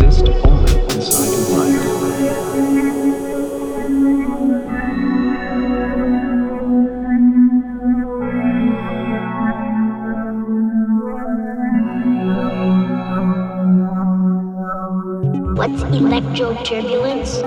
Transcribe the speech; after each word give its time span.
exist 0.00 0.28
only 0.44 0.80
inside 0.94 1.32
mind. 1.50 1.98
What's 15.58 15.82
electroturbulence? 15.82 17.42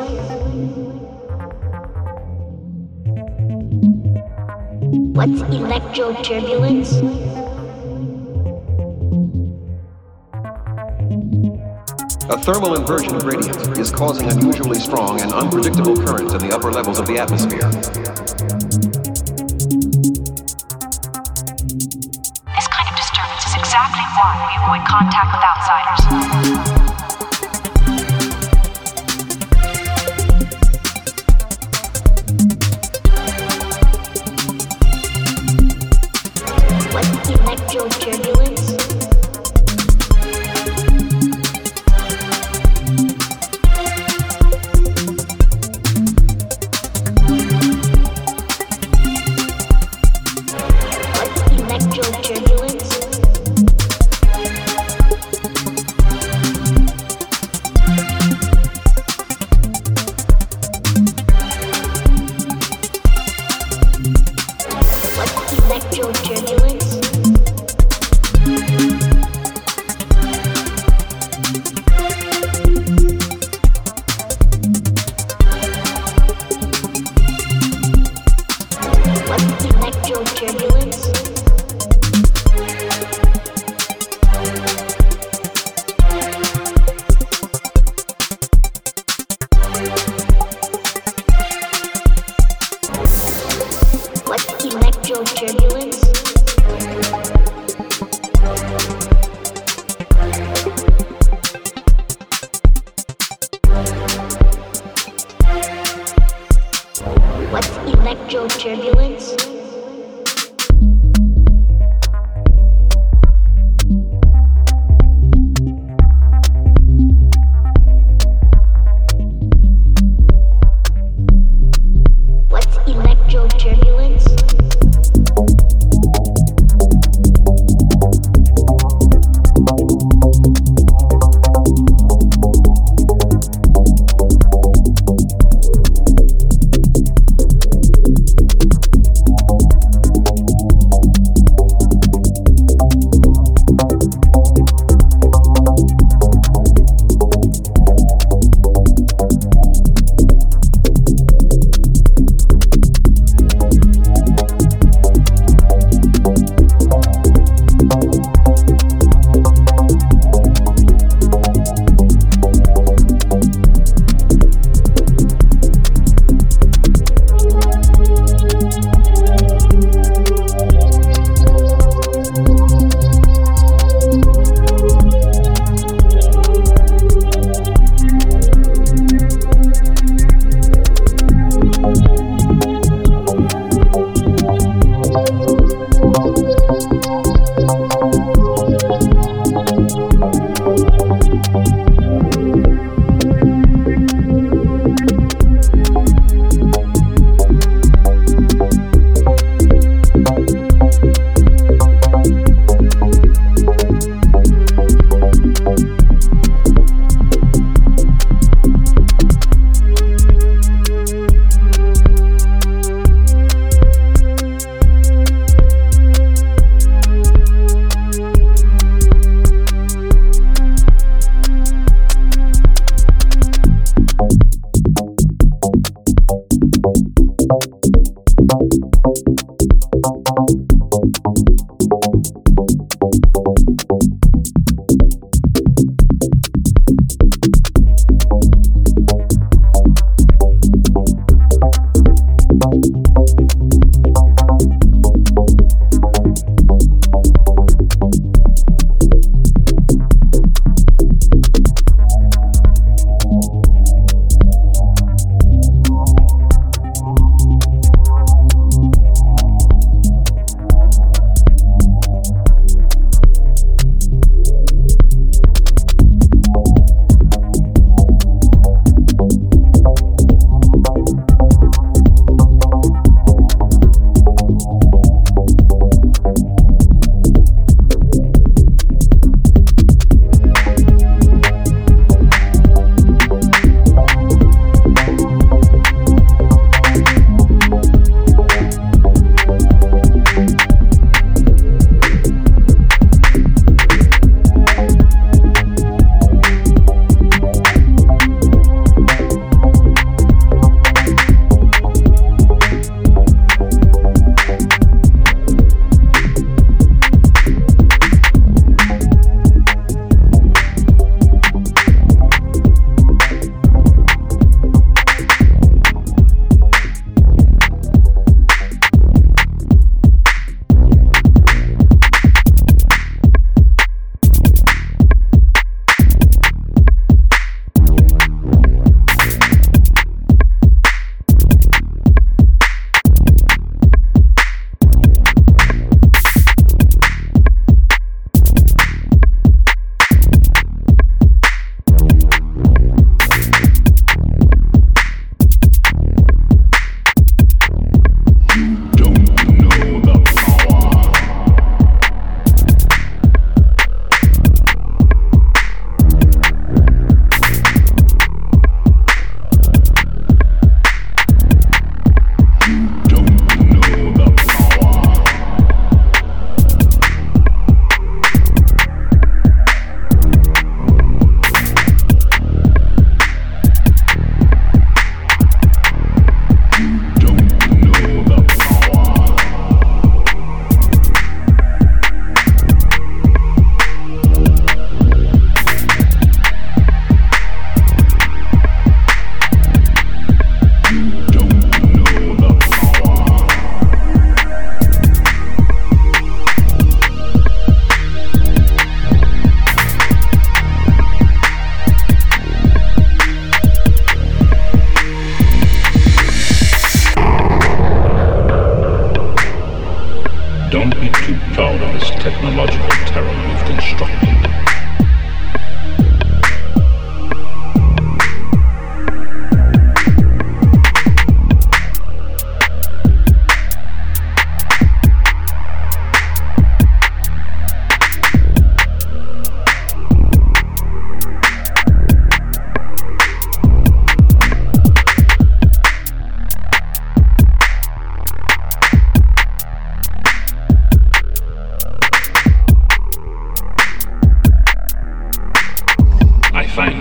What's? 5.15 7.30
A 12.31 12.37
thermal 12.37 12.75
inversion 12.75 13.19
gradient 13.19 13.77
is 13.77 13.91
causing 13.91 14.31
unusually 14.31 14.79
strong 14.79 15.19
and 15.19 15.33
unpredictable 15.33 15.97
currents 15.97 16.31
in 16.31 16.39
the 16.39 16.55
upper 16.55 16.71
levels 16.71 16.97
of 16.97 17.05
the 17.05 17.17
atmosphere. 17.17 18.10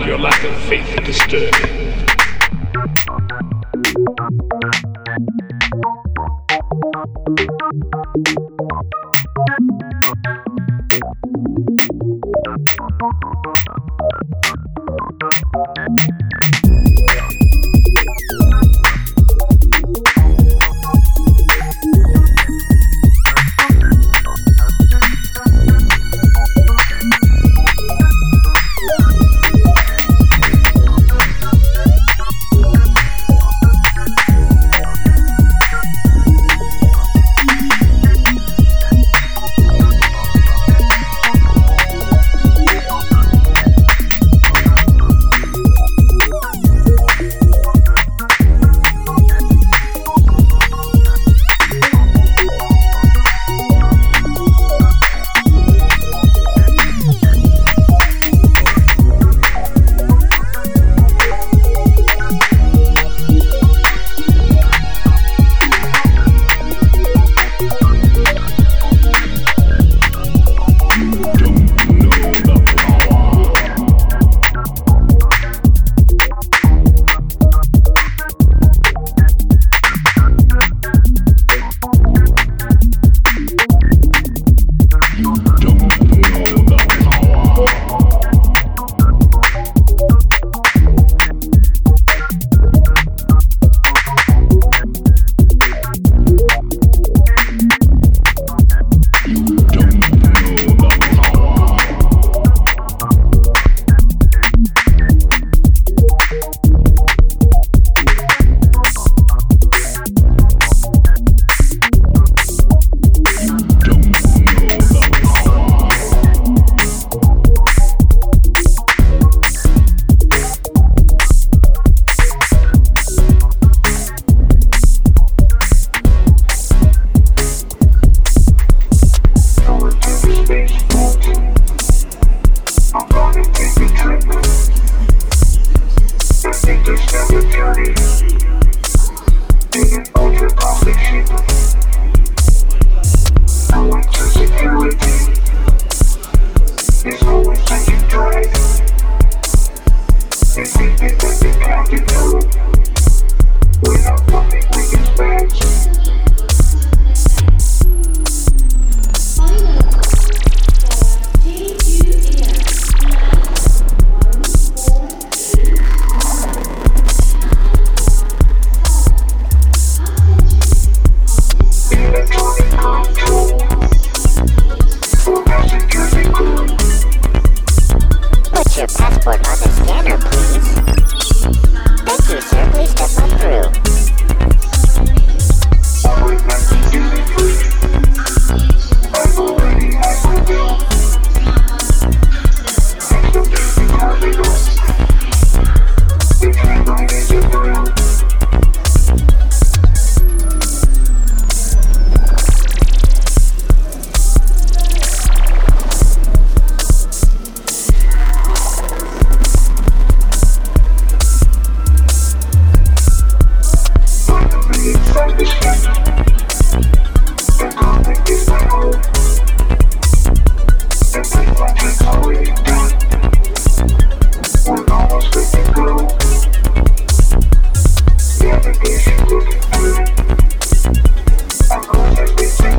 your 0.05 0.17
lack 0.17 0.43
of 0.43 0.55
faith 0.63 0.95
disturbing. 1.03 1.90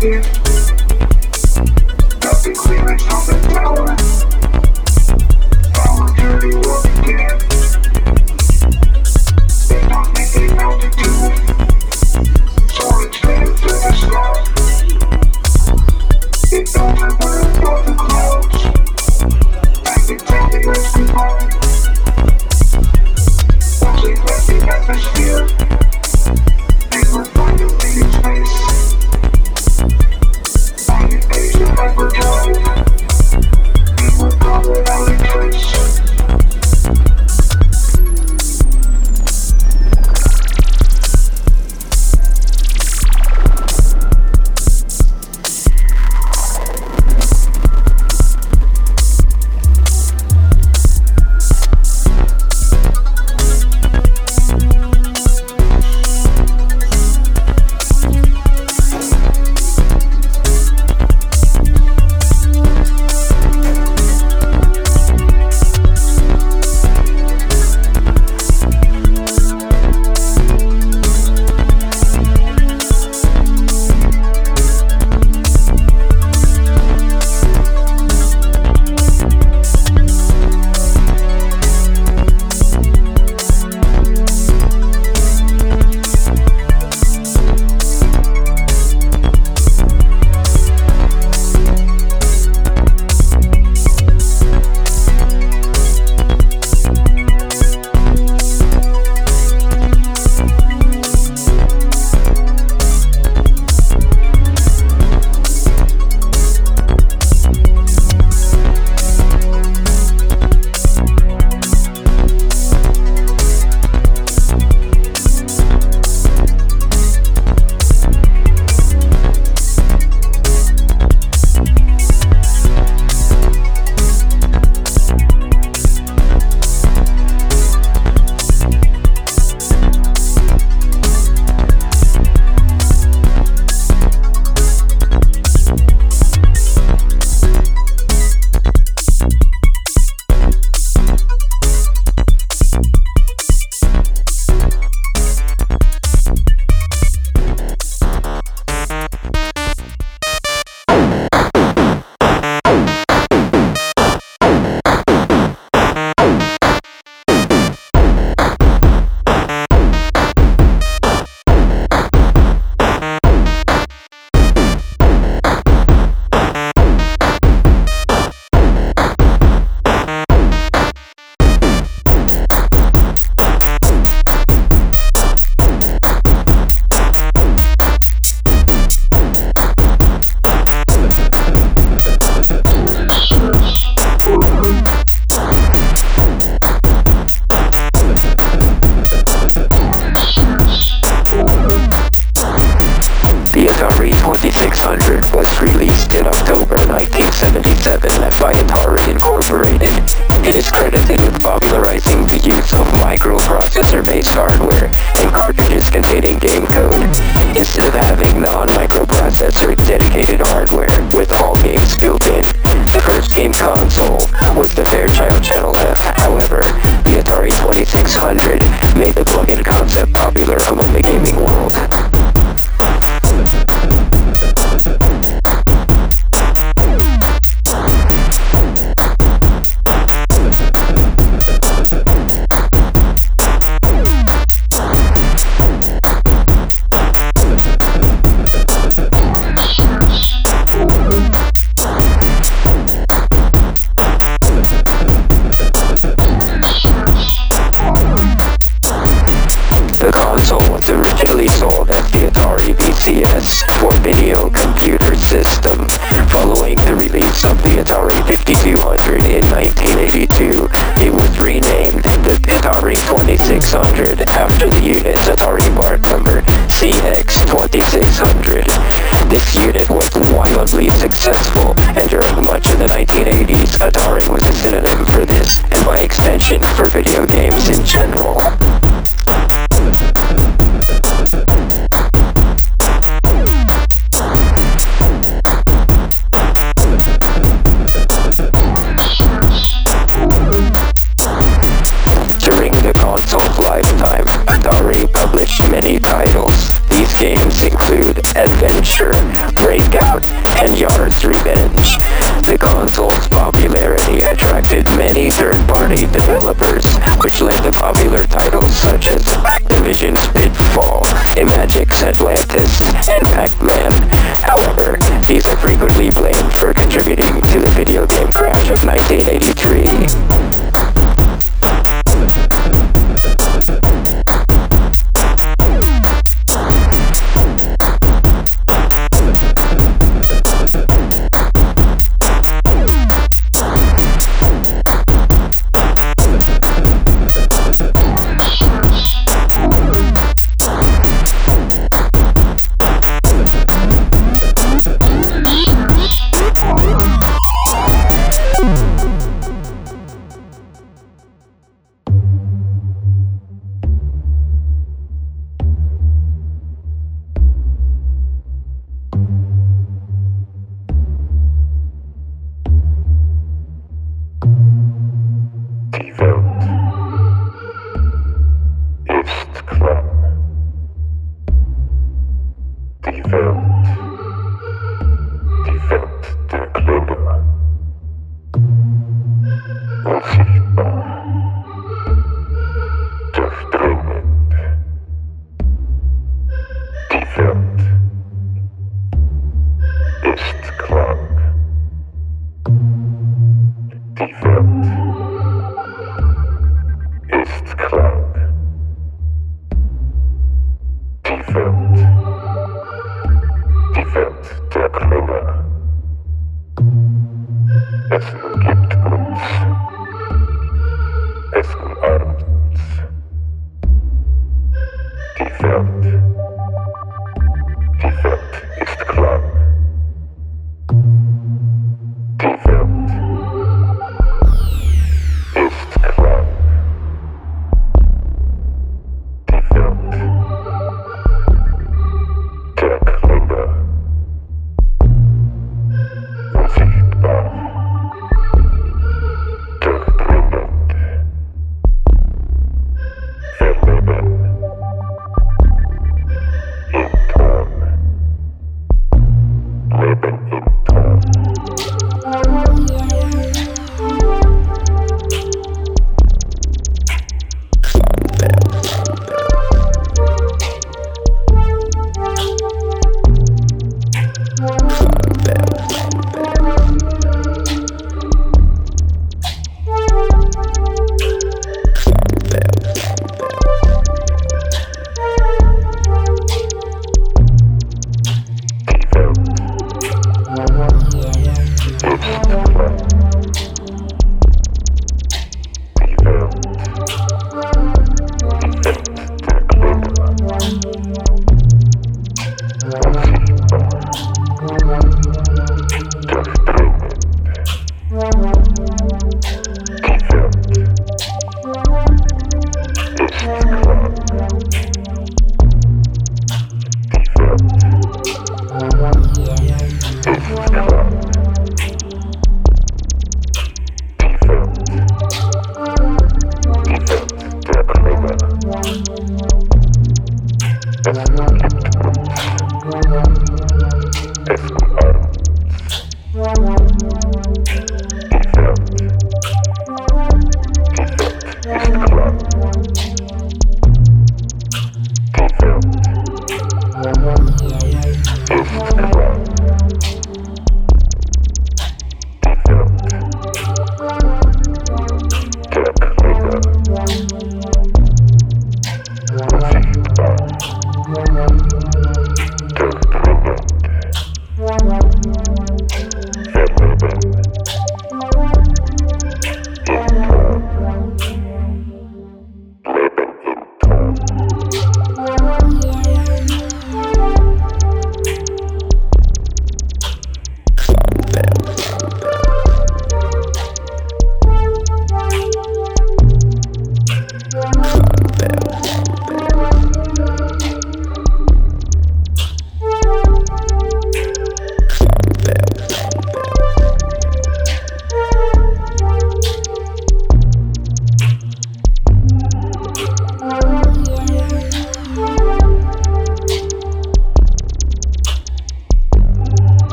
Power 0.00 0.39